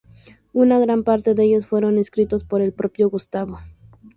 Una 0.53 0.79
gran 0.79 1.03
parte 1.03 1.35
de 1.35 1.43
ellos 1.43 1.67
fueron 1.67 1.99
escritos 1.99 2.43
por 2.43 2.63
el 2.63 2.73
propio 2.73 3.07
Gustavo. 3.07 3.59